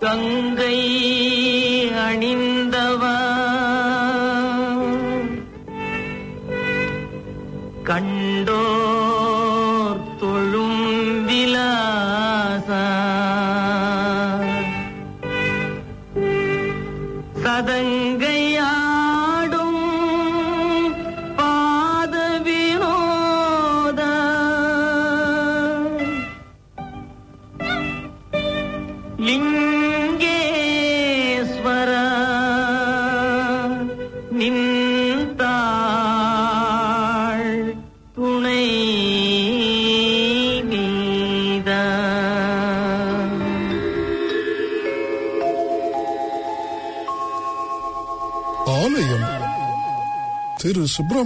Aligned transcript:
கங்கை 0.00 0.76
அணிந்த 1.98 2.47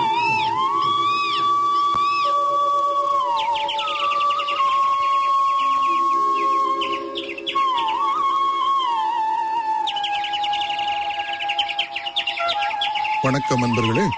வணக்கம் 13.23 13.63
அன்பர்களே 13.63 14.09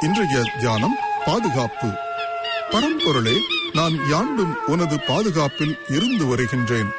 இன்றைய 0.00 0.42
தியானம் 0.60 0.96
பாதுகாப்பு. 1.24 1.90
பரம்பொருளே 2.72 3.34
நான் 3.72 4.08
யாண்டும் 4.08 4.52
உனது 4.66 4.96
பாதுகாப்பில் 5.06 5.74
இருந்து 5.88 6.26
வருகின்றேன். 6.26 6.90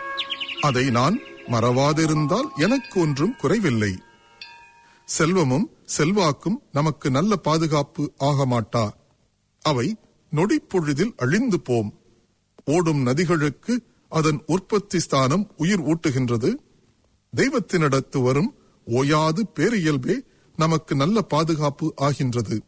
அதை 0.61 0.89
நான் 0.89 1.19
மறவாதிருந்தால் 1.47 2.49
எனக்கு 2.55 2.99
ஒன்றும் 2.99 3.35
குறைவில்லை. 3.35 3.93
செல்வமும் 5.05 5.71
செல்வாக்கும் 5.85 6.61
நமக்கு 6.71 7.09
நல்ல 7.09 7.35
பாதுகாப்பு 7.35 8.13
ஆக 8.17 8.45
மாட்டா 8.45 8.89
அவை 9.61 9.95
நொடிப்பொழுதில் 10.31 11.13
அழிந்து 11.15 11.59
போம். 11.61 11.89
ஓடும் 12.65 13.01
நதிகளுக்கு 13.01 13.73
அதன் 14.09 14.41
உற்பத்தி 14.45 14.99
ஸ்தானம் 14.99 15.51
உயிர் 15.57 15.83
ஊட்டுகின்றது. 15.83 16.51
தெய்வத்தினிடத்து 17.35 18.21
வரும் 18.21 18.51
ஓயாது 18.87 19.43
பேரியல்பே 19.59 20.15
நமக்கு 20.55 20.95
நல்ல 20.95 21.21
பாதுகாப்பு 21.21 21.93
ஆகின்றது. 21.95 22.63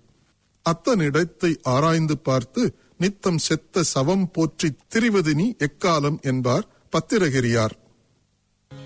அத்தனிடத்தை 0.65 1.51
ஆராய்ந்து 1.63 2.17
பார்த்து 2.17 2.61
நித்தம் 2.97 3.37
செத்த 3.37 3.83
சவம் 3.83 4.31
போற்றி 4.31 4.69
திரிவது 4.95 5.33
நீ 5.33 5.53
எக்காலம் 5.59 6.21
என்பார் 6.21 6.67
பத்திரகிரியார். 6.91 7.75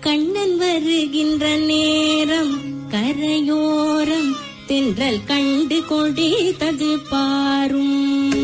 கண்ணன் 0.00 0.56
வருகின்ற 0.56 1.56
நேரம் 1.56 2.54
கரையோரம் 2.90 4.36
தென்றல் 4.66 5.24
கண்டு 5.24 5.78
கொடித்தது 5.80 6.96
பாரும் 7.10 8.39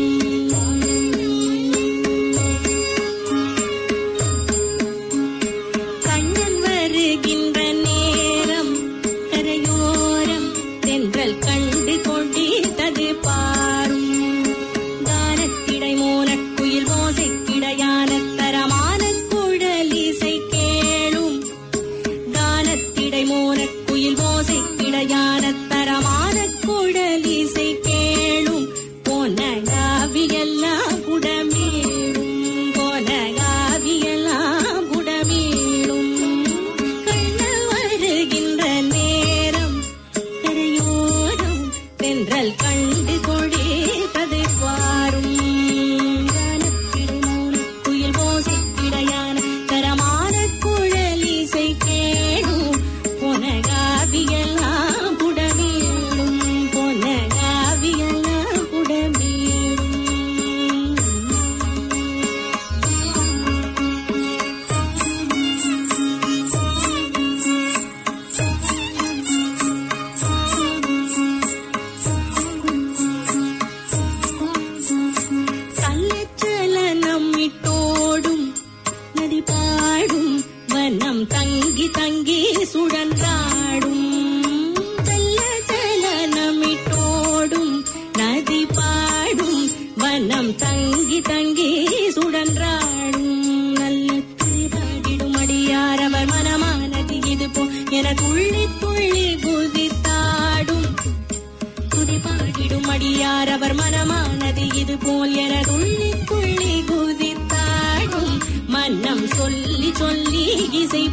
மடியார் 102.87 103.49
அவர் 103.49 103.75
மனமானது 103.75 104.75
இது 104.75 104.97
போல் 104.97 105.35
என 105.35 105.61
துள்ளி 105.65 106.13
துள்ளி 106.25 106.83
குதித்தாடும். 106.87 108.33
மன்னம் 108.67 109.27
சொல்லி 109.27 109.93
சொல்லி 109.93 110.45
இசை 110.71 111.09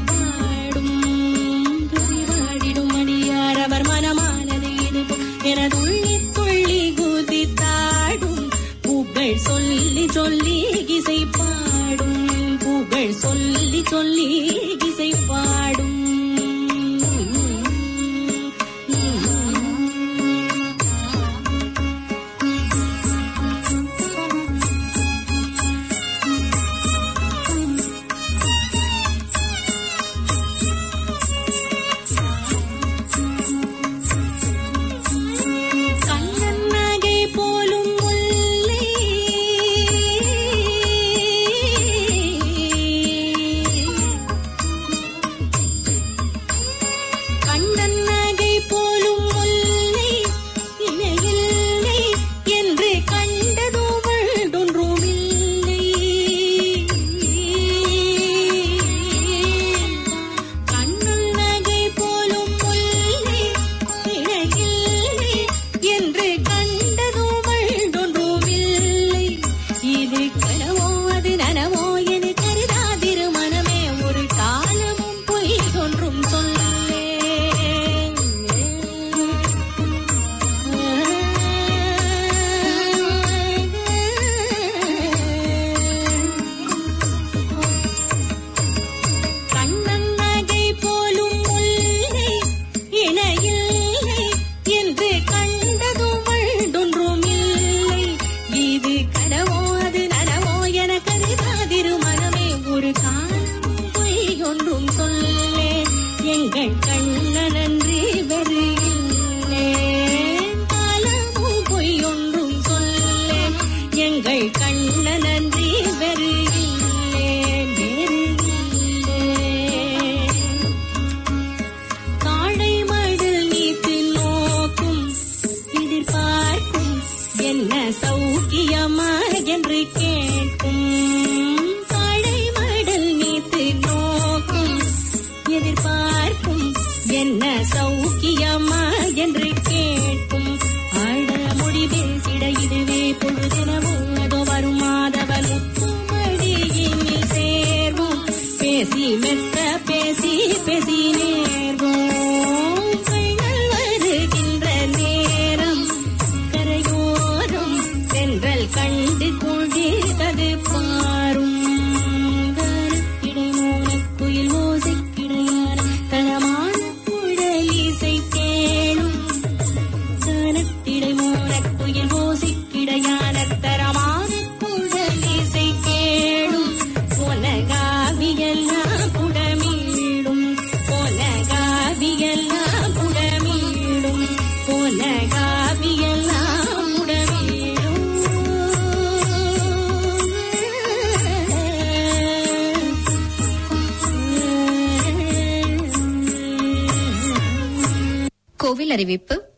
அறிவிப்பு. 199.04 199.52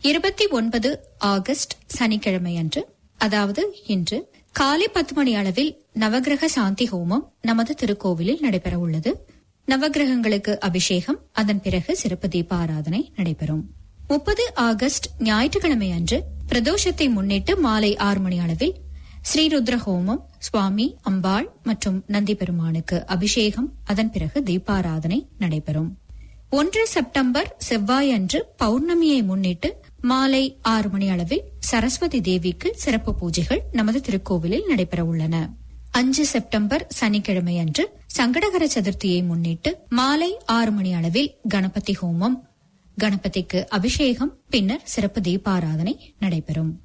இருபத்தி 0.00 0.46
ஒன்பது 0.46 1.06
ஆகஸ்ட் 1.18 1.74
சனிக்கிழமை 1.86 2.56
அன்று 2.56 2.88
அதாவது 3.16 3.76
இன்று 3.86 4.28
காலை 4.52 4.88
பத்து 4.88 5.14
மணி 5.14 5.34
அளவில் 5.34 5.84
நவகிரக 5.98 6.44
சாந்தி 6.44 6.88
ஹோமம் 6.92 7.24
நமது 7.40 7.74
திருக்கோவிலில் 7.74 8.40
நடைபெற 8.40 8.78
உள்ளது 8.78 9.24
நவகிரகங்களுக்கு 9.68 10.58
அபிஷேகம் 10.58 11.18
அதன் 11.32 11.60
பிறகு 11.60 11.96
சிறப்பு 11.96 12.28
தீப 12.28 12.56
ஆராதனை 12.56 13.12
நடைபெறும். 13.16 13.70
முப்பது 14.08 14.52
ஆகஸ்ட் 14.54 15.06
ஞாயிற்றுக்கிழமை 15.18 15.90
அன்று 15.90 16.22
பிரதோஷத்தை 16.48 17.10
முன்னிட்டு 17.10 17.56
மாலை 17.56 17.96
ஆறு 17.96 18.20
மணி 18.20 18.38
அளவில் 18.38 18.74
ஸ்ரீருத்ர 19.30 19.78
ஹோமம் 19.86 20.22
சுவாமி 20.38 20.96
அம்பாள் 21.02 21.50
மற்றும் 21.62 22.04
நந்தி 22.06 22.34
பெருமானுக்கு 22.34 23.06
அபிஷேகம் 23.06 23.72
அதன் 23.84 24.10
பிறகு 24.10 24.42
தீபாராதனை 24.42 25.26
நடைபெறும். 25.38 25.99
ஒன்று 26.52 26.86
செப்டம்பர் 26.86 27.54
செவ்வாய் 27.58 28.12
அன்று 28.12 28.38
பௌர்ணமியை 28.58 29.24
முன்னிட்டு 29.24 29.68
மாலை 30.00 30.58
ஆறு 30.62 30.88
மணி 30.88 31.08
அளவில் 31.08 31.42
சரஸ்வதி 31.58 32.20
தேவிக்கு 32.20 32.72
சிறப்பு 32.76 33.14
பூஜைகள் 33.20 33.60
நமது 33.72 34.00
திருக்கோவிலில் 34.00 34.66
நடைபெற 34.66 35.04
உள்ளன. 35.04 35.50
அஞ்சு 35.90 36.26
செப்டம்பர் 36.26 36.86
சனிக்கிழமை 36.88 37.58
அன்று 37.58 37.84
சங்கடகர 38.06 38.66
சதுர்த்தியை 38.74 39.24
முன்னிட்டு 39.24 39.76
மாலை 39.88 40.38
ஆறு 40.46 40.70
மணி 40.70 40.94
அளவில் 40.94 41.30
கணபதி 41.48 41.96
ஹோமம். 42.02 42.36
கணபதிக்கு 42.98 43.66
அபிஷேகம் 43.68 44.38
பின்னர் 44.48 44.80
சிறப்பு 44.84 45.20
தீபாராதனை 45.20 45.94
நடைபெறும். 46.18 46.80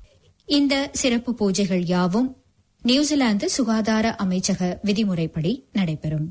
இந்த 0.46 0.90
சிறப்பு 0.94 1.36
பூஜைகள் 1.40 1.84
யாவும் 1.86 2.38
நியூசிலாந்து 2.82 3.50
சுகாதார 3.50 4.16
அமைச்சக 4.24 4.78
விதிமுறைப்படி 4.84 5.64
நடைபெறும். 5.72 6.30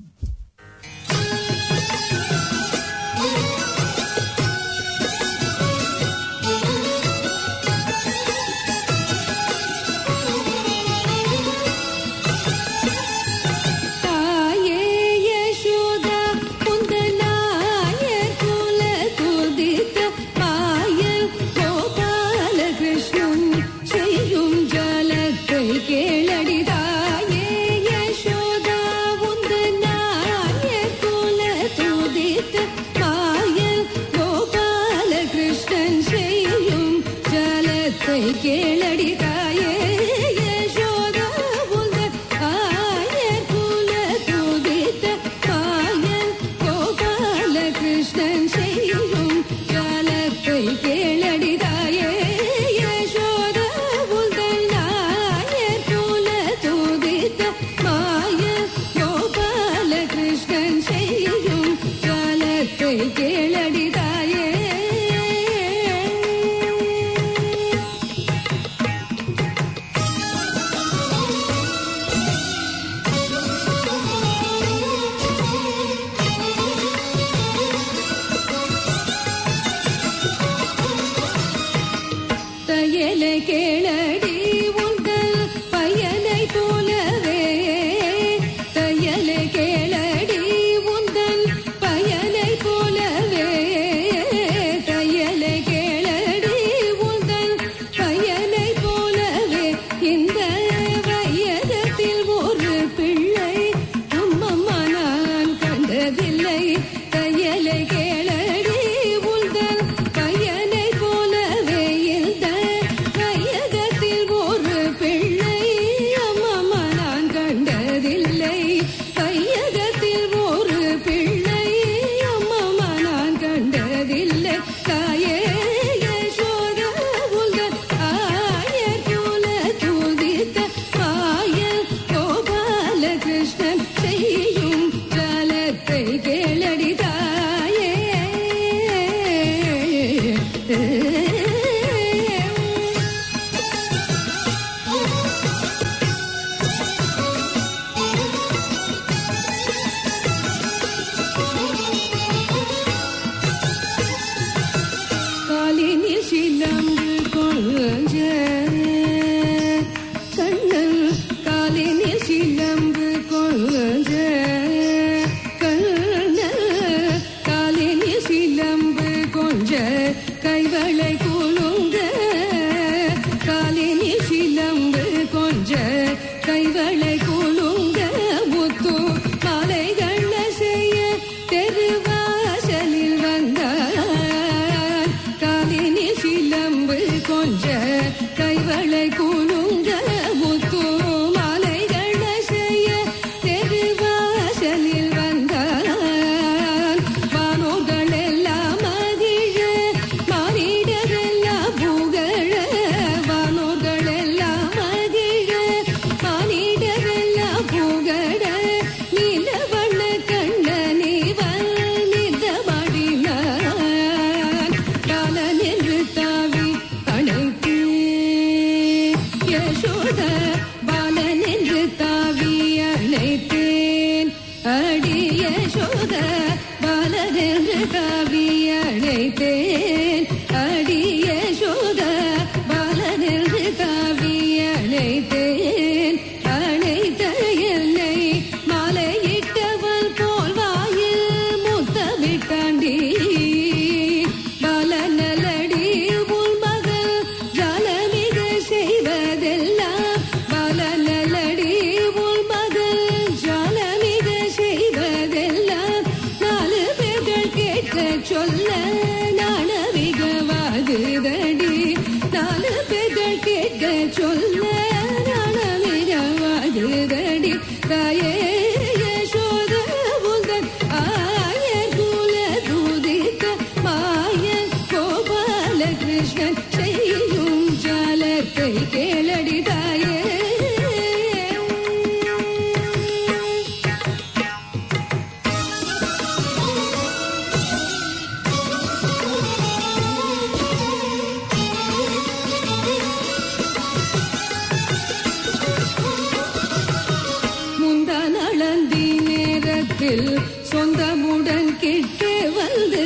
சொந்தமுடன் 300.70 301.70
கிட்டு 301.80 302.32
வந்து 302.56 303.04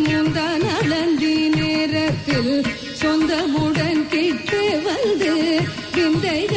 முந்தான 0.00 0.64
அளந்தி 0.78 1.34
நேரத்தில் 1.56 2.52
சொந்தமுடன் 3.02 4.04
கிட்டு 4.08 4.62
வந்து 4.82 5.32
விந்தைகள் 5.96 6.55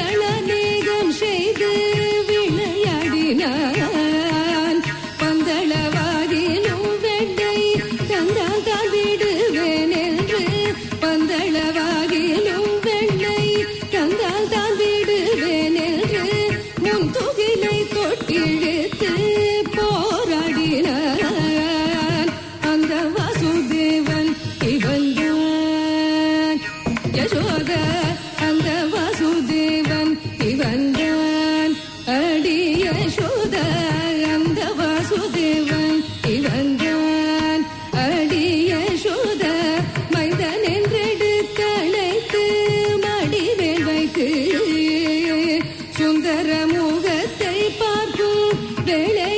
சுந்தர 46.39 46.51
முகத்தை 46.71 47.57
பார்க்கும் 47.79 48.53
வேளையிலே 48.87 49.38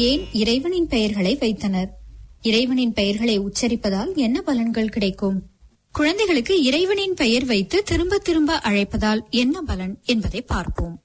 ஏன் 0.00 0.22
இறைவனின் 0.32 0.86
பெயர்களை 0.86 1.36
வைத்தனர்? 1.36 1.90
இறைவனின் 2.40 2.92
பெயர்களை 2.92 3.40
உச்சரிப்பதால் 3.40 4.14
என்ன 4.14 4.42
பலன்கள் 4.46 4.86
கிடைக்கும்? 4.86 5.50
குழந்தைகளுக்கு 5.92 6.62
இறைவனின் 6.62 7.14
பெயர் 7.14 7.44
வைத்து 7.44 7.82
திரும்ப 7.82 8.18
திரும்ப 8.18 8.58
அழைப்பதால் 8.58 9.22
என்ன 9.30 9.62
பலன் 9.62 10.00
என்பதை 10.04 10.42
பார்ப்போம். 10.42 11.02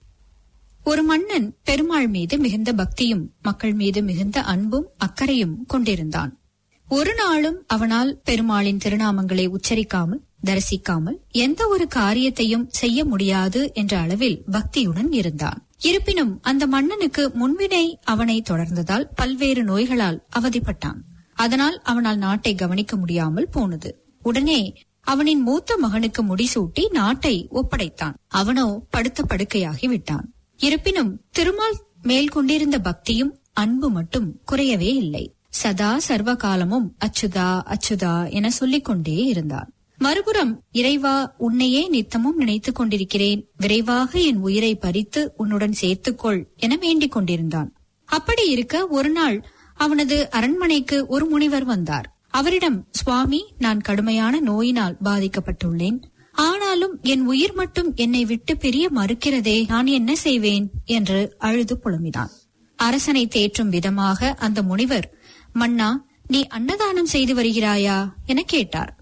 ஒரு 0.83 1.03
மன்னன் 1.03 1.57
பெருமாள் 1.63 2.07
மீது 2.07 2.37
மிகுந்த 2.37 2.73
பக்தியும் 2.73 3.33
மக்கள் 3.41 3.73
மீது 3.73 4.03
மிகுந்த 4.03 4.41
அன்பும் 4.41 4.89
அக்கறையும் 4.97 5.65
கொண்டிருந்தான். 5.65 6.39
ஒரு 6.87 7.13
நாளும் 7.15 7.63
அவனால் 7.67 8.21
பெருமாளின் 8.23 8.81
திருநாமங்களை 8.83 9.47
உச்சரிக்காமல் 9.47 10.23
தரிசிக்காமல் 10.45 11.17
எந்த 11.31 11.67
ஒரு 11.67 11.87
காரியத்தையும் 11.87 12.69
செய்ய 12.69 13.05
முடியாது 13.05 13.71
என்ற 13.73 13.97
அளவில் 13.97 14.43
பக்தியுடன் 14.51 15.11
இருந்தான். 15.11 15.64
இருப்பினும் 15.89 16.39
அந்த 16.41 16.67
மன்னனுக்கு 16.67 17.31
முன்வினை 17.33 17.85
அவனை 18.03 18.43
தொடர்ந்ததால் 18.49 19.09
பல்வேறு 19.15 19.63
நோய்களால் 19.63 20.23
அவதிப்பட்டான். 20.39 20.99
அதனால் 21.33 21.81
அவனால் 21.81 22.17
நாட்டை 22.17 22.55
கவனிக்க 22.55 22.95
முடியாமல் 22.95 23.49
போனது. 23.49 23.89
உடனே 24.21 24.59
அவனின் 25.01 25.41
மூத்த 25.41 25.77
மகனுக்கு 25.77 26.21
முடிசூட்டி 26.23 26.89
நாட்டை 26.91 27.47
ஒப்படைத்தான். 27.53 28.13
அவனோ 28.27 28.83
படுத்த 28.89 29.23
படுக்கையாகி 29.29 29.85
விட்டான். 29.85 30.33
இருப்பினும் 30.57 31.21
திருமால் 31.31 31.77
மேல் 32.01 32.29
கொண்டிருந்த 32.29 32.79
பக்தியும் 32.79 33.33
அன்பு 33.53 33.89
மட்டும் 33.89 34.39
குறையவே 34.51 34.93
இல்லை. 35.03 35.25
சதா 35.49 35.99
சர்வ 35.99 36.35
காலமும் 36.35 36.95
அச்சுதா 37.05 37.73
அச்சுதா 37.73 38.31
என 38.31 38.49
சொல்லிக் 38.49 38.85
கொண்டே 38.85 39.15
இருந்தான். 39.15 39.69
மறுபுறம் 39.97 40.63
இறைவா 40.71 41.33
உன்னையே 41.37 41.87
நித்தமும் 41.87 42.37
நினைத்துக் 42.37 42.75
கொண்டிருக்கிறேன். 42.75 43.47
விரைவாக 43.57 44.19
என் 44.19 44.37
உயிரை 44.37 44.75
பறித்து 44.75 45.33
உன்னுடன் 45.37 45.73
சேர்த்துக்கொள் 45.81 46.43
என 46.55 46.75
வேண்டிக் 46.75 47.11
கொண்டிருந்தான். 47.11 47.73
அப்படி 48.05 48.49
இருக்க 48.49 48.87
ஒரு 48.87 49.09
நாள் 49.09 49.45
அவனது 49.75 50.29
அரண்மனைக்கு 50.29 51.05
ஒரு 51.07 51.25
முனிவர் 51.25 51.63
வந்தார். 51.63 52.15
அவரிடம் 52.29 52.87
சுவாமி 52.91 53.53
நான் 53.57 53.81
கடுமையான 53.81 54.39
நோயினால் 54.39 54.97
பாதிக்கப்பட்டுள்ளேன். 55.03 56.01
ஆனாலும் 56.31 56.99
என் 57.01 57.25
உயிர் 57.25 57.53
மட்டும் 57.53 57.93
என்னை 57.95 58.25
விட்டு 58.25 58.57
பிரிய 58.57 58.89
மறுக்கிறதே 58.95 59.67
நான் 59.67 59.87
என்ன 59.87 60.15
செய்வேன்? 60.15 60.69
என்று 60.85 61.35
அழுது 61.37 61.79
புலம்பினான். 61.79 62.29
அரசனை 62.75 63.27
தேற்றும் 63.27 63.69
விதமாக 63.69 64.35
அந்த 64.39 64.63
முனிவர் 64.63 65.13
மன்னா 65.53 66.05
நீ 66.27 66.47
அன்னதானம் 66.47 67.05
செய்து 67.05 67.35
வருகிறாயா? 67.35 68.09
என 68.25 68.41
கேட்டார். 68.45 68.95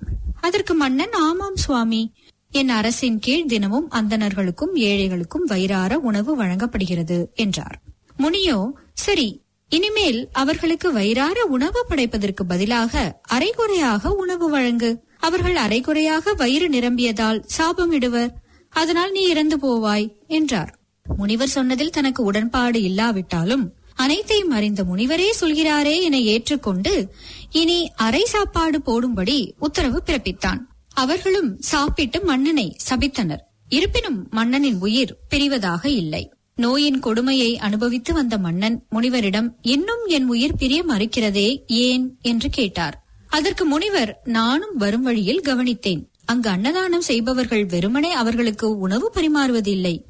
அதற்கு 0.43 0.73
மன்னன் 0.73 1.11
ஆமாம் 1.11 1.55
சுவாமி. 1.55 2.13
என் 2.51 2.69
அரசின் 2.69 3.19
கீழ் 3.19 3.45
தினமும் 3.45 3.87
அந்தணர்களுக்கும் 3.91 4.73
ஏழைகளுக்கும் 4.73 5.45
வயிறார 5.45 5.99
உணவு 5.99 6.35
வழங்கப்படுகிறது 6.35 7.17
என்றார். 7.33 7.77
முனியோ 8.17 8.57
சரி. 8.93 9.41
இனிமேல் 9.69 10.19
அவர்களுக்கு 10.31 10.91
வயிறார 10.91 11.45
உணவு 11.45 11.85
படைப்பதற்கு 11.89 12.43
பதிலாக 12.45 13.21
அரைகுறையாக 13.21 14.11
உணவு 14.13 14.49
வழங்கு. 14.49 14.91
அவர்கள் 15.17 15.55
அரைகுறையாக 15.55 16.33
வயிறு 16.33 16.69
நிரம்பியதால் 16.69 17.45
சாபமிடுவர். 17.57 18.31
அதனால் 18.73 19.11
நீ 19.11 19.23
இறந்து 19.23 19.57
போவாய் 19.57 20.07
என்றார். 20.27 20.71
முனிவர் 21.17 21.47
சொன்னதில் 21.47 21.89
தனக்கு 21.89 22.23
உடன்பாடு 22.23 22.81
இல்லாவிட்டாலும் 22.81 23.65
அனைத்தையும் 23.95 24.49
அறிந்த 24.49 24.83
முனிவரே 24.83 25.29
சொல்கிறாரே 25.41 26.01
என 26.01 26.19
ஏற்றுக்கொண்டு 26.19 27.13
இனி 27.51 27.91
அரை 27.95 28.25
சாப்பாடு 28.25 28.81
போடும்படி 28.81 29.53
உத்தரவு 29.59 30.03
பிறப்பித்தான். 30.05 30.59
அவர்களும் 30.93 31.59
சாப்பிட்டு 31.59 32.23
மன்னனை 32.23 32.77
சபித்தனர். 32.89 33.39
இருப்பினும் 33.69 34.27
மன்னனின் 34.31 34.79
உயிர் 34.79 35.17
பிரிவதாக 35.35 35.85
இல்லை. 35.85 36.31
நோயின் 36.55 36.99
கொடுமையை 36.99 37.57
அனுபவித்து 37.57 38.13
வந்த 38.13 38.37
மன்னன் 38.37 38.85
முனிவரிடம் 38.91 39.49
இன்னும் 39.61 40.05
என் 40.05 40.27
உயிர் 40.27 40.55
பிரிய 40.55 40.83
மறுக்கிறதே 40.87 41.65
ஏன்? 41.67 42.17
என்று 42.21 42.49
கேட்டார். 42.49 43.03
அதற்கு 43.27 43.65
முனிவர் 43.65 44.21
நானும் 44.23 44.77
வரும் 44.77 45.01
வழியில் 45.01 45.41
கவனித்தேன். 45.41 46.11
அங்கு 46.25 46.49
அன்னதானம் 46.49 47.01
செய்பவர்கள் 47.01 47.65
வெறுமனே 47.65 48.11
அவர்களுக்கு 48.11 48.77
உணவு 48.77 49.11
பரிமாறுவதில்லை. 49.13 50.01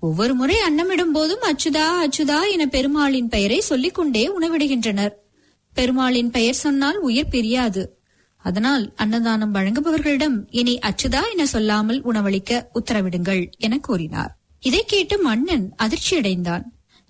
ஒவ்வொரு 0.00 0.34
முறை 0.34 0.56
அன்னமிடும் 0.70 1.12
போதும் 1.12 1.40
அச்சுதா 1.40 1.86
அச்சுதா 2.04 2.40
என 2.50 2.66
பெருமாளின் 2.66 3.28
பெயரை 3.28 3.60
சொல்லிக் 3.60 3.94
கொண்டே 3.94 4.30
உணவிடுகின்றனர். 4.40 5.12
பெருமாளின் 5.74 6.30
பெயர் 6.30 6.54
சொன்னால் 6.54 6.98
உயிர் 6.98 7.28
பிரியாது. 7.28 7.96
அதனால் 8.36 8.92
அன்னதானம் 8.96 9.54
வழங்குபவர்களிடம் 9.54 10.36
இனி 10.50 10.78
அச்சுதா 10.78 11.20
என 11.30 11.46
சொல்லாமல் 11.46 12.02
உணவளிக்க 12.04 12.66
உத்தரவிடுங்கள் 12.74 13.50
என 13.58 13.78
கூறினார். 13.78 14.38
இதை 14.60 14.84
கேட்டு 14.86 15.18
மன்னன் 15.18 15.74
அதிர்ச்சியடைந்தான். 15.82 16.62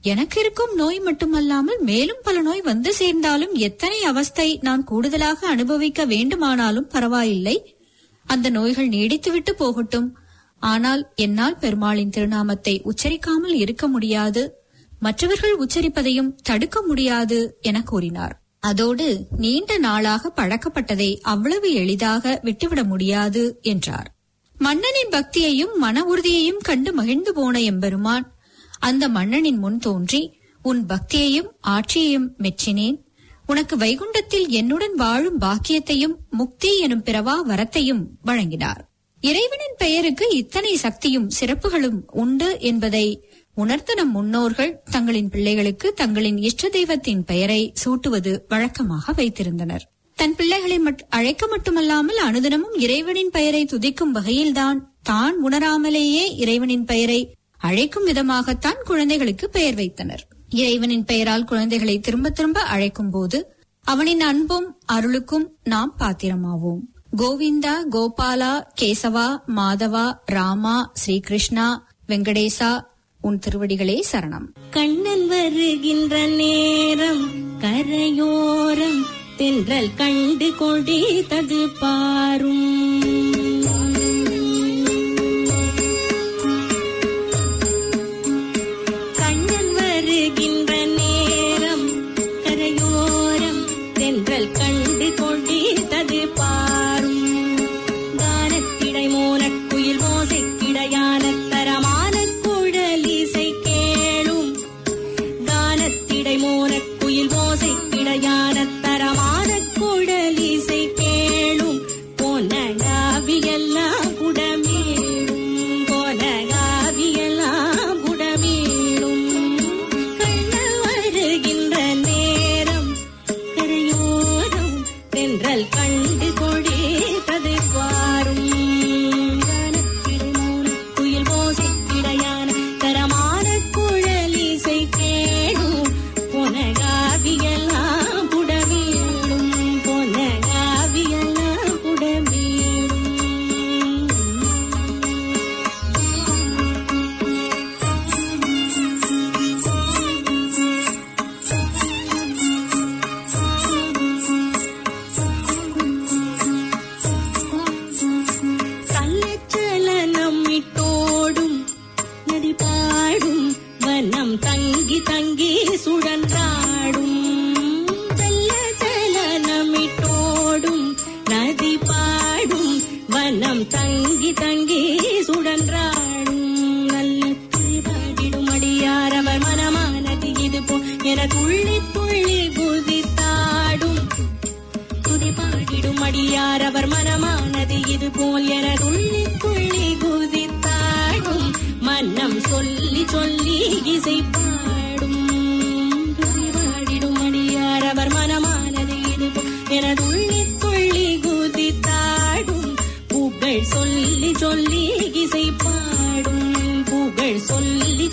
எனக்கு 0.03 0.40
இருக்கும் 0.40 0.74
நோய் 0.74 1.01
மட்டுமல்லாமல் 1.01 1.79
மேலும் 1.81 2.20
பல 2.22 2.40
நோய் 2.40 2.61
வந்து 2.61 2.94
சேர்ந்தாலும் 2.94 3.55
எத்தனை 3.55 4.03
அவஸ்தை 4.03 4.59
நான் 4.62 4.85
கூடுதலாக 4.85 5.46
அனுபவிக்க 5.46 6.05
வேண்டுமானாலும் 6.05 6.87
பரவாயில்லை. 6.87 7.77
அந்த 8.24 8.51
நோய்கள் 8.51 8.88
நீடித்துவிட்டு 8.88 9.51
போகட்டும். 9.51 10.18
ஆனால் 10.61 11.12
என்னால் 11.14 11.59
பெருமாளின் 11.59 12.14
திருநாமத்தை 12.16 12.83
உச்சரிக்காமல் 12.83 13.55
இருக்க 13.55 13.88
முடியாது. 13.88 14.66
மற்றவர்கள் 15.01 15.57
உச்சரிப்பதையும் 15.57 16.35
தடுக்க 16.42 16.83
முடியாது 16.83 17.59
என 17.61 17.83
கூறினார். 17.83 18.42
அதோடு 18.59 19.27
நீண்ட 19.37 19.79
நாளாக 19.79 20.33
பழக்கப்பட்டதை 20.37 21.21
அவ்வளவு 21.21 21.73
எளிதாக 21.73 22.40
விட்டுவிட 22.42 22.85
முடியாது 22.85 23.59
என்றார். 23.62 24.14
மன்னனின் 24.57 25.11
பக்தியையும் 25.11 25.75
மன 25.77 26.05
உறுதியையும் 26.05 26.59
கண்டு 26.59 26.92
மகிழ்ந்து 26.92 27.35
போன 27.35 27.61
எம்பெருமான் 27.61 28.37
அந்த 28.79 29.09
மன்னனின் 29.09 29.59
முன் 29.59 29.79
தோன்றி 29.79 30.40
உன் 30.62 30.87
பக்தியையும் 30.87 31.51
ஆட்சியையும் 31.61 32.31
மெச்சினேன். 32.38 33.07
உனக்கு 33.47 33.77
வைகுண்டத்தில் 33.77 34.49
என்னுடன் 34.49 34.94
வாழும் 34.94 35.40
பாக்கியத்தையும் 35.40 36.16
முக்தி 36.31 36.79
எனும் 36.79 37.05
பிறவா 37.05 37.35
வரத்தையும் 37.47 38.03
வழங்கினார். 38.23 38.88
இறைவனின் 39.20 39.74
பெயருக்கு 39.78 40.37
இத்தனை 40.37 40.76
சக்தியும் 40.76 41.31
சிறப்புகளும் 41.40 42.00
உண்டு 42.07 42.57
என்பதை 42.61 43.28
உணர்த்த 43.54 43.94
நம் 43.94 44.12
முன்னோர்கள் 44.12 44.83
தங்களின் 44.90 45.28
பிள்ளைகளுக்கு 45.28 45.92
தங்களின் 45.92 46.38
இஷ்ட 46.38 46.68
தெய்வத்தின் 46.68 47.24
பெயரை 47.24 47.72
சூட்டுவது 47.85 48.40
வழக்கமாக 48.48 49.12
வைத்திருந்தனர். 49.12 49.81
தன் 50.14 50.37
பிள்ளைகளை 50.37 50.78
மட்- 50.78 50.98
அழைக்க 51.09 51.46
மட்டுமல்லாமல் 51.46 52.16
அனுதினமும் 52.16 52.74
இறைவனின் 52.74 53.31
பெயரை 53.31 53.64
துதிக்கும் 53.64 54.14
வகையில்தான் 54.14 54.78
தான் 55.02 55.44
உணராமலேயே 55.44 56.37
இறைவனின் 56.37 56.85
பெயரை 56.85 57.37
அழைக்கும் 57.59 58.07
விதமாகத்தான் 58.07 58.83
குழந்தைகளுக்கு 58.85 59.50
பெயர் 59.50 59.74
வைத்தனர். 59.74 60.26
இறைவனின் 60.48 61.04
பெயரால் 61.04 61.44
குழந்தைகளை 61.44 62.00
திரும்ப 62.00 62.31
திரும்ப 62.31 62.61
அழைக்கும் 62.61 63.11
போது 63.11 63.54
அவனின் 63.83 64.20
அன்பும் 64.20 64.78
அருளுக்கும் 64.92 65.48
நாம் 65.64 65.94
பாத்திரமாவோம். 65.98 66.81
கோவிந்தா 67.16 67.75
கோபாலா 67.90 68.51
கேசவா 68.81 69.27
மாதவா 69.57 70.18
ராமா 70.27 70.90
ஸ்ரீகிருஷ்ணா 70.92 71.66
வெங்கடேசா 72.09 72.85
உன் 73.21 73.38
திருவடிகளே 73.38 74.03
சரணம். 74.12 74.47
கண்ணன் 74.71 75.27
வருகின்ற 75.29 76.27
நேரம் 76.27 77.25
கரையோரம் 77.59 79.01
தென்றல் 79.37 79.94
கண்டு 79.94 80.55
கொடி 80.57 81.25
தது 81.29 81.68
பாரும் 81.81 82.68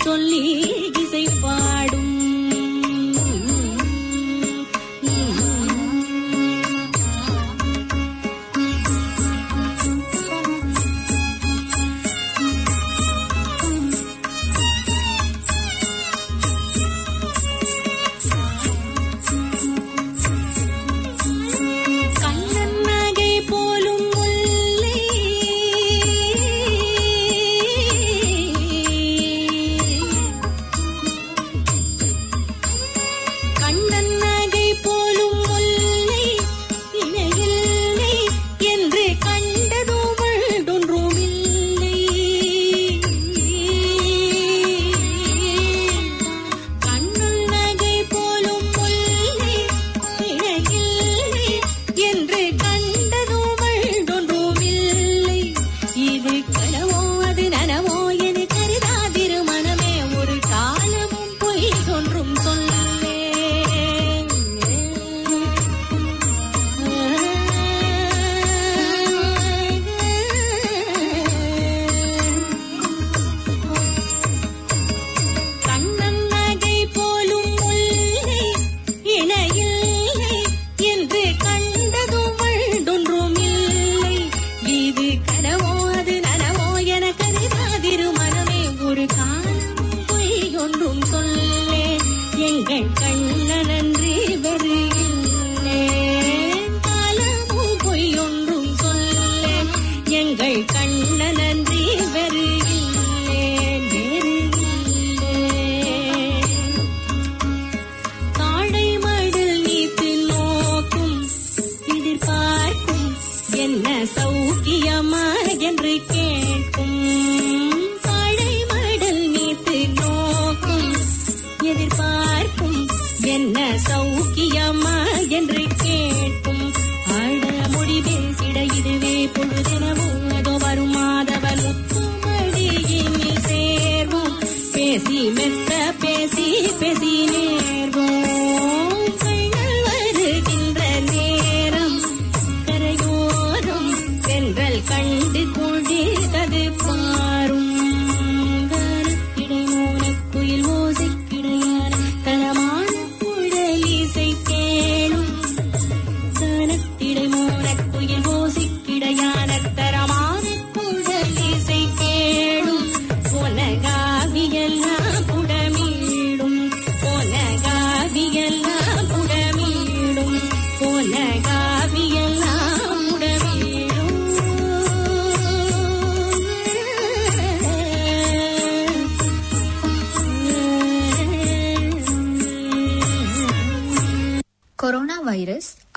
சொல்லி 0.06 0.42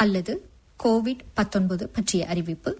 அல்லது 0.03 0.33
கோவிட் 0.83 1.23
19 1.39 1.87
பற்றிய 1.95 2.27
அறிவிப்பு. 2.27 2.71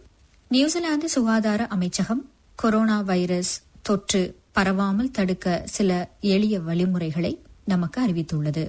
நியூசிலாந்து 0.52 1.08
சுகாதார 1.10 1.62
அமைச்சகம் 1.68 2.24
கொரோனா 2.56 2.98
வைரஸ் 3.02 3.54
தொற்று 3.82 4.22
பரவாமல் 4.56 5.12
தடுக்க 5.12 5.48
சில 5.66 5.90
எளிய 6.34 6.56
வழிமுறைகளை 6.60 7.34
நமக்கு 7.66 8.00
அறிவித்துள்ளது. 8.08 8.64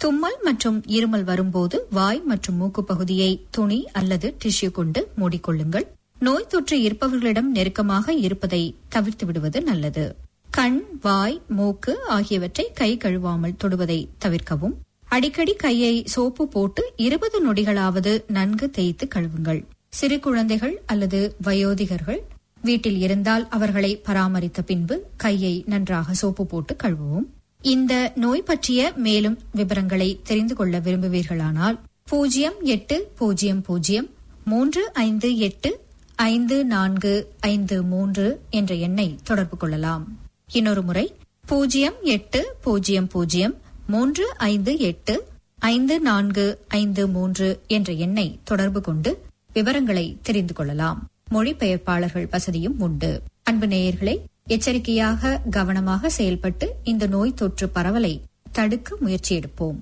தும்மல் 0.00 0.38
மற்றும் 0.44 0.78
இருமல் 0.96 1.24
வரும்போது 1.30 1.76
வாய் 1.90 2.20
மற்றும் 2.20 2.56
மூக்கு 2.56 2.82
பகுதியை 2.84 3.30
துணி 3.50 3.78
அல்லது 3.92 4.28
டிஷ்யூ 4.42 4.70
கொண்டு 4.70 5.00
மூடிக்கொள்ளுங்கள். 5.20 5.86
நோய் 6.18 6.46
தொற்று 6.46 6.76
இருப்பவர்களிடம் 6.78 7.50
நெருக்கமாக 7.56 8.12
இருப்பதை 8.26 8.62
தவிர்த்து 8.88 9.26
விடுவது 9.26 9.60
நல்லது. 9.62 10.04
கண் 10.50 10.80
வாய் 11.02 11.40
மூக்கு 11.48 11.92
ஆகியவற்றை 12.08 12.64
கை 12.74 12.90
கழுவாமல் 12.96 13.58
தொடுவதை 13.62 13.98
தவிர்க்கவும். 14.18 14.76
அடிக்கடி 15.08 15.54
கையை 15.54 16.02
சோப்பு 16.06 16.48
போட்டு 16.48 16.92
இருபது 16.96 17.38
நொடிகளாவது 17.46 18.24
நன்கு 18.28 18.70
தேய்த்து 18.70 19.08
கழுவுங்கள். 19.14 19.60
சிறு 19.88 20.20
குழந்தைகள் 20.20 20.82
அல்லது 20.86 21.36
வயோதிகர்கள் 21.44 22.20
வீட்டில் 22.62 22.98
இருந்தால் 22.98 23.48
அவர்களை 23.48 24.02
பராமரித்த 24.06 24.62
பின்பு 24.62 25.06
கையை 25.16 25.64
நன்றாக 25.66 26.12
சோப்பு 26.12 26.46
போட்டு 26.46 26.76
கழுவுவோம். 26.82 27.26
இந்த 27.62 28.12
நோய் 28.14 28.42
பற்றிய 28.42 28.92
மேலும் 28.96 29.38
விவரங்களை 29.54 30.20
தெரிந்து 30.22 30.54
கொள்ள 30.54 30.80
விரும்புவீர்களானால் 30.80 31.78
பூஜ்ஜியம் 32.04 32.58
எட்டு 32.60 33.12
பூஜ்ஜியம் 33.18 33.62
பூஜ்ஜியம் 33.62 34.08
மூன்று 34.44 34.92
ஐந்து 34.92 35.38
எட்டு 35.38 35.70
ஐந்து 36.14 36.64
நான்கு 36.64 37.14
ஐந்து 37.40 37.82
மூன்று 37.82 38.26
என்ற 38.50 38.74
எண்ணை 38.74 39.18
தொடர்பு 39.24 39.56
கொள்ளலாம். 39.56 40.04
இன்னொரு 40.52 40.82
முறை 40.82 41.12
பூஜ்ஜியம் 41.46 41.98
எட்டு 42.02 42.40
பூஜ்ஜியம் 42.60 43.06
பூஜ்ஜியம் 43.06 43.54
மூன்று 43.90 44.24
ஐந்து 44.36 44.78
எட்டு 44.78 45.26
ஐந்து 45.58 46.00
நான்கு 46.00 46.64
ஐந்து 46.68 47.08
மூன்று 47.08 47.62
என்ற 47.66 47.92
எண்ணை 47.92 48.38
தொடர்பு 48.44 48.80
கொண்டு 48.80 49.24
விவரங்களை 49.52 50.16
தெரிந்து 50.22 50.54
கொள்ளலாம். 50.54 51.08
மொழிபெயர்ப்பாளர்கள் 51.30 52.30
வசதியும் 52.30 52.80
உண்டு. 52.80 53.22
அன்பு 53.42 53.66
நேயர்களை 53.66 54.18
எச்சரிக்கையாக 54.46 55.40
கவனமாக 55.50 56.10
செயல்பட்டு 56.10 56.74
இந்த 56.84 57.06
நோய் 57.06 57.34
தொற்று 57.34 57.70
பரவலை 57.74 58.20
தடுக்க 58.52 58.96
முயற்சி 59.00 59.38
எடுப்போம். 59.38 59.78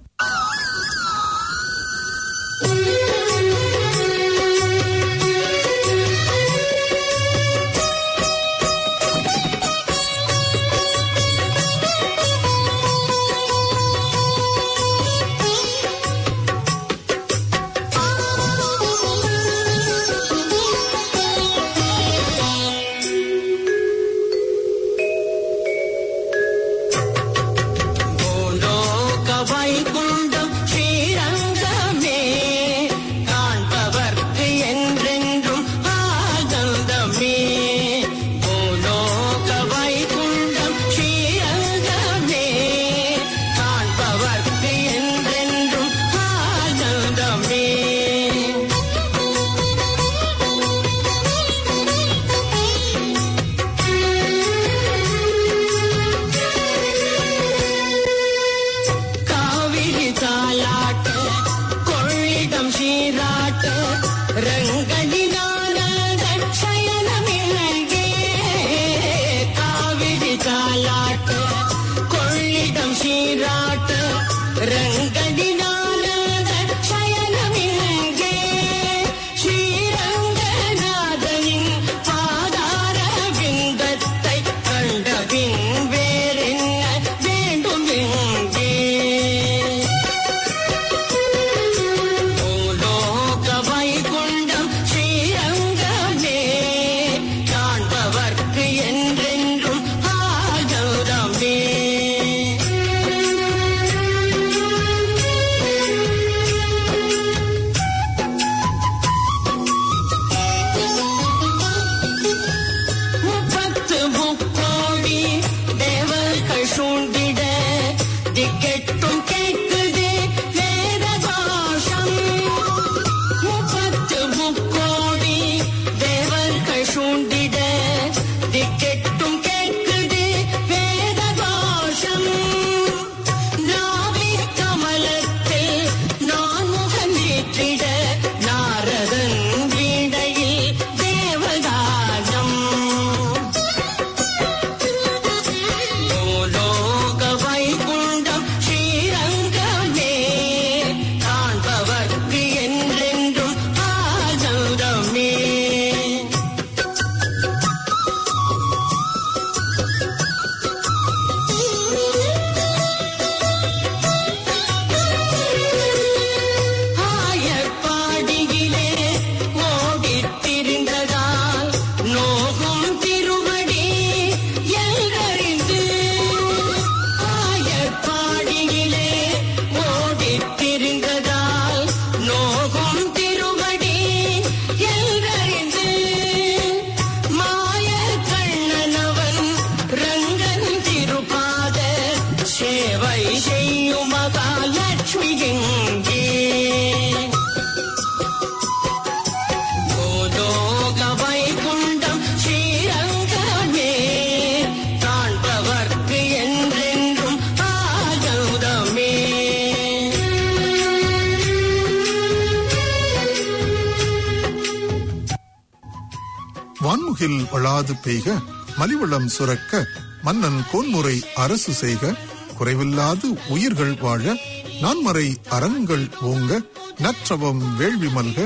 மண்முகில் 217.26 217.52
வளாது 217.52 217.94
பெய்க 218.04 218.34
மலிவளம் 218.78 219.28
சுரக்க 219.36 219.86
மன்னன் 220.22 220.60
கோன்முறை 220.70 221.14
அரசு 221.34 221.72
செய்க. 221.72 222.14
குறைவில்லாது 222.58 223.28
உயிர்கள் 223.48 223.94
வாழ 224.00 224.34
நான்மறை 224.80 225.26
அறங்கள் 225.48 226.04
ஓங்க 226.20 226.60
நற்றவம் 227.04 227.62
வேள்வி 227.76 228.06
மல்க 228.06 228.38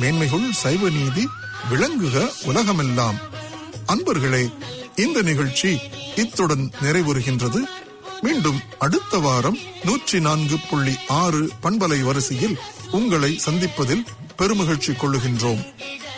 மேன்மைகள் 0.00 0.48
சைவ 0.52 0.90
நீதி 0.90 1.24
விளங்குக 1.70 2.16
உலகமெல்லாம். 2.44 3.18
அன்பர்களே 3.86 4.44
இந்த 4.96 5.22
நிகழ்ச்சி 5.22 5.70
இத்துடன் 6.16 6.66
நிறைவுறுகின்றது. 6.82 7.62
மீண்டும் 8.20 8.60
அடுத்த 8.78 9.18
வாரம் 9.18 9.58
நூற்றி 9.84 10.20
நான்கு 10.20 10.58
புள்ளி 10.70 10.96
ஆறு 11.22 11.42
பண்பலை 11.62 12.02
வரிசையில் 12.02 12.58
உங்களை 12.90 13.32
சந்திப்பதில் 13.46 14.06
பெருமகிழ்ச்சி 14.38 14.92
கொள்ளுகின்றோம். 14.92 15.64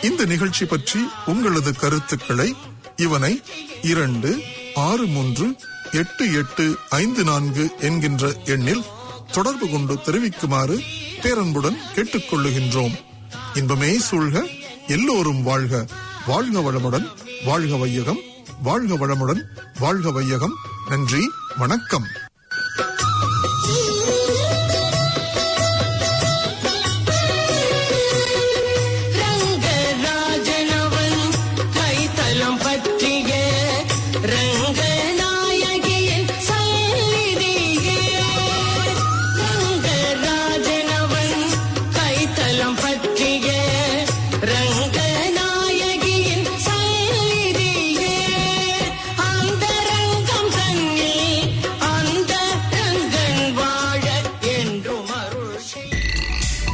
இந்த 0.02 0.24
நிகழ்ச்சி 0.24 0.64
பற்றி 0.64 1.08
உங்களது 1.26 1.74
கருத்துக்களை 1.74 2.54
இவனை 2.96 3.42
இரண்டு 3.82 4.42
ஆறு 4.74 5.06
மூன்று 5.06 5.56
எட்டு 5.92 6.32
எட்டு 6.32 6.76
ஐந்து 6.88 7.24
நான்கு 7.24 7.70
என்கின்ற 7.80 8.32
எண்ணில் 8.44 8.84
தொடர்பு 9.32 9.68
கொண்டு 9.68 10.00
தெரிவிக்குமாறு 10.00 10.82
பேரன்புடன் 11.22 11.76
கேட்டுக்கொள்ளுகின்றோம். 11.94 12.94
இன்பமே 13.54 13.98
சூழ்க 13.98 14.46
எல்லோரும் 14.86 15.42
வாழ்க. 15.42 15.86
வாழ்க 16.26 16.60
வளமுடன் 16.60 17.06
வாழ்க 17.44 17.76
வையகம் 17.76 18.18
வாழ்க 18.62 19.06
வளமுடன் 19.06 19.42
வாழ்க 19.78 20.10
வையகம். 20.10 20.54
நன்றி 20.88 21.30
வணக்கம். 21.56 22.04